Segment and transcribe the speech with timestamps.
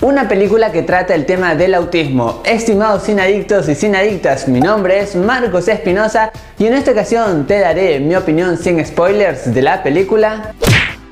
[0.00, 2.40] Una película que trata el tema del autismo.
[2.44, 7.48] Estimados sin adictos y sin adictas, mi nombre es Marcos Espinosa y en esta ocasión
[7.48, 10.54] te daré mi opinión sin spoilers de la película.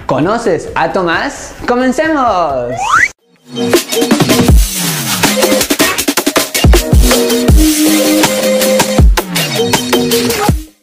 [0.06, 1.56] ¿Conoces a Tomás?
[1.66, 2.76] ¡Comencemos!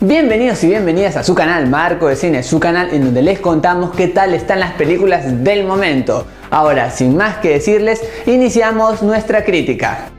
[0.02, 3.96] Bienvenidos y bienvenidas a su canal Marco de Cine, su canal en donde les contamos
[3.96, 6.28] qué tal están las películas del momento.
[6.54, 10.10] Ahora, sin más que decirles, iniciamos nuestra crítica.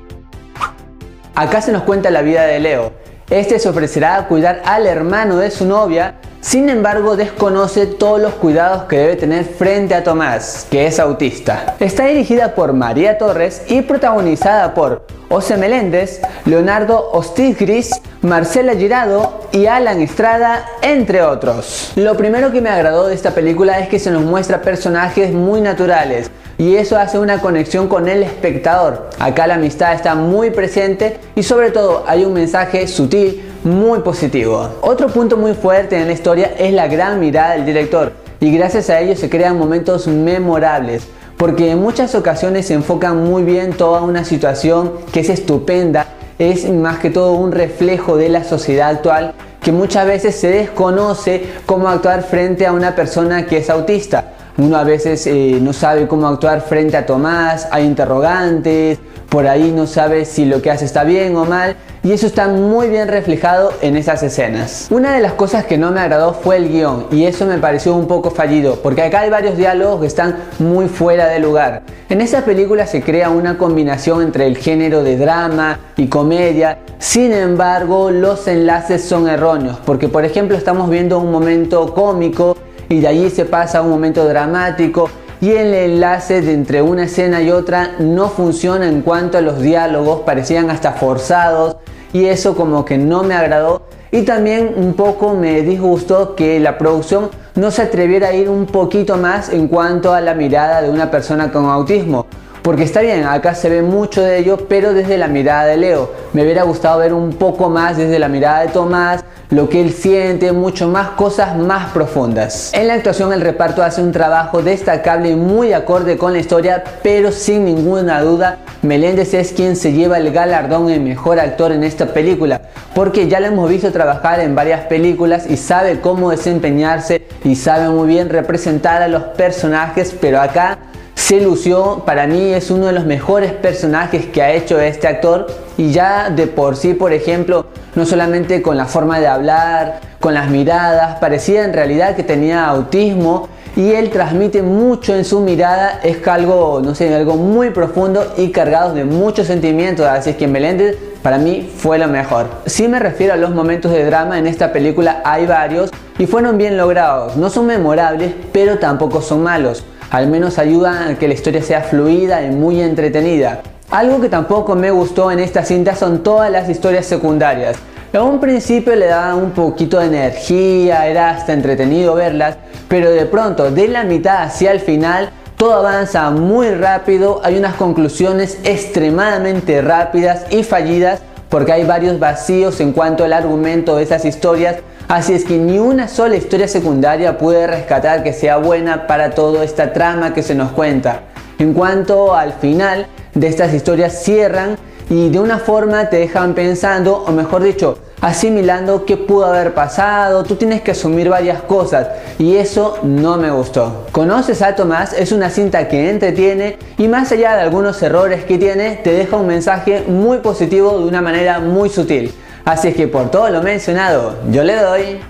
[1.37, 2.93] Acá se nos cuenta la vida de Leo.
[3.31, 8.35] Este se ofrecerá a cuidar al hermano de su novia, sin embargo desconoce todos los
[8.35, 11.75] cuidados que debe tener frente a Tomás, que es autista.
[11.81, 19.67] Está dirigida por María Torres y protagonizada por Ose Meléndez, Leonardo Ostigris, Marcela Girado y
[19.67, 21.93] Alan Estrada, entre otros.
[21.97, 25.63] Lo primero que me agradó de esta película es que se nos muestra personajes muy
[25.63, 29.09] naturales y eso hace una conexión con el espectador.
[29.19, 34.69] Acá la amistad está muy presente y sobre todo hay un mensaje sutil muy positivo.
[34.83, 38.91] Otro punto muy fuerte en la historia es la gran mirada del director y gracias
[38.91, 44.03] a ello se crean momentos memorables porque en muchas ocasiones se enfocan muy bien toda
[44.03, 46.07] una situación que es estupenda,
[46.39, 51.43] es más que todo un reflejo de la sociedad actual que muchas veces se desconoce
[51.65, 54.33] cómo actuar frente a una persona que es autista.
[54.57, 59.73] Uno a veces eh, no sabe cómo actuar frente a Tomás, hay interrogantes, por ahí
[59.75, 61.75] no sabe si lo que hace está bien o mal
[62.05, 64.87] y eso está muy bien reflejado en esas escenas.
[64.91, 67.97] Una de las cosas que no me agradó fue el guion y eso me pareció
[67.97, 71.83] un poco fallido porque acá hay varios diálogos que están muy fuera de lugar.
[72.09, 77.33] En esa película se crea una combinación entre el género de drama y comedia, sin
[77.33, 82.57] embargo los enlaces son erróneos porque por ejemplo estamos viendo un momento cómico
[82.89, 85.09] y de allí se pasa a un momento dramático
[85.41, 89.61] y el enlace de entre una escena y otra no funciona en cuanto a los
[89.61, 91.77] diálogos, parecían hasta forzados
[92.13, 96.79] y eso como que no me agradó y también un poco me disgustó que la
[96.79, 100.91] producción no se atreviera a ir un poquito más en cuanto a la mirada de
[100.91, 102.27] una persona con autismo.
[102.63, 106.13] Porque está bien, acá se ve mucho de ello, pero desde la mirada de Leo.
[106.33, 109.24] Me hubiera gustado ver un poco más desde la mirada de Tomás,
[109.55, 112.73] lo que él siente, mucho más cosas más profundas.
[112.75, 116.83] En la actuación el reparto hace un trabajo destacable y muy acorde con la historia,
[117.03, 121.85] pero sin ninguna duda Meléndez es quien se lleva el galardón de mejor actor en
[121.85, 122.63] esta película,
[122.95, 127.89] porque ya lo hemos visto trabajar en varias películas y sabe cómo desempeñarse y sabe
[127.89, 130.79] muy bien representar a los personajes, pero acá
[131.15, 135.47] se lució, para mí es uno de los mejores personajes que ha hecho este actor
[135.79, 140.35] y ya de por sí, por ejemplo, no solamente con la forma de hablar, con
[140.35, 146.01] las miradas, parecía en realidad que tenía autismo y él transmite mucho en su mirada,
[146.03, 150.97] es algo, no sé, algo muy profundo y cargado de muchos sentimientos, así que Meléndez
[151.23, 152.47] para mí fue lo mejor.
[152.67, 156.59] Si me refiero a los momentos de drama en esta película, hay varios y fueron
[156.59, 159.85] bien logrados, no son memorables, pero tampoco son malos
[160.15, 163.63] al menos ayuda a que la historia sea fluida y muy entretenida.
[163.95, 167.77] Algo que tampoco me gustó en esta cinta son todas las historias secundarias.
[168.13, 172.57] En un principio le daban un poquito de energía, era hasta entretenido verlas,
[172.89, 177.77] pero de pronto de la mitad hacia el final todo avanza muy rápido, hay unas
[177.77, 184.25] conclusiones extremadamente rápidas y fallidas porque hay varios vacíos en cuanto al argumento de esas
[184.25, 189.31] historias Así es que ni una sola historia secundaria puede rescatar que sea buena para
[189.31, 191.21] toda esta trama que se nos cuenta.
[191.59, 194.77] En cuanto al final de estas historias cierran
[195.11, 200.45] y de una forma te dejan pensando, o mejor dicho, asimilando qué pudo haber pasado,
[200.45, 202.09] tú tienes que asumir varias cosas
[202.39, 204.07] y eso no me gustó.
[204.13, 208.57] Conoces a Tomás, es una cinta que entretiene y más allá de algunos errores que
[208.57, 212.33] tiene, te deja un mensaje muy positivo de una manera muy sutil.
[212.65, 215.21] Así es que por todo lo mencionado, yo le doy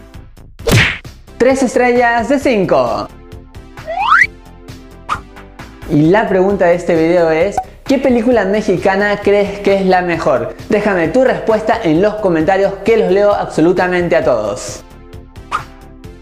[1.39, 3.09] 3 estrellas de 5.
[5.91, 10.55] Y la pregunta de este video es, ¿qué película mexicana crees que es la mejor?
[10.69, 14.83] Déjame tu respuesta en los comentarios que los leo absolutamente a todos.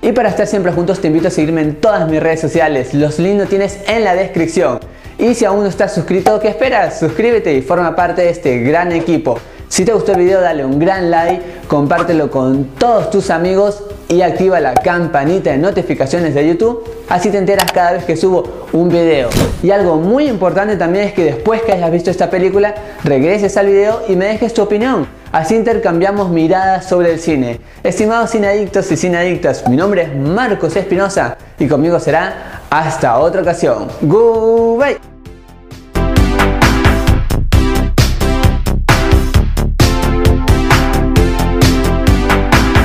[0.01, 3.19] Y para estar siempre juntos te invito a seguirme en todas mis redes sociales, los
[3.21, 4.81] links tienes en la descripción.
[5.19, 6.99] Y si aún no estás suscrito, ¿qué esperas?
[6.99, 9.39] Suscríbete y forma parte de este gran equipo.
[9.69, 14.23] Si te gustó el video dale un gran like, compártelo con todos tus amigos y
[14.23, 18.89] activa la campanita de notificaciones de YouTube, así te enteras cada vez que subo un
[18.89, 19.31] video.
[19.63, 22.75] Y algo muy importante también es que después que hayas visto esta película,
[23.05, 25.07] regreses al video y me dejes tu opinión.
[25.33, 27.59] Así intercambiamos miradas sobre el cine.
[27.83, 33.89] Estimados cineadictos y cineadictas, mi nombre es Marcos Espinosa y conmigo será hasta otra ocasión.
[34.03, 35.12] Goodbye.